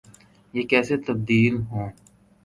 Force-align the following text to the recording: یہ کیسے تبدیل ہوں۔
یہ 0.53 0.63
کیسے 0.69 0.95
تبدیل 1.07 1.55
ہوں۔ 1.69 1.89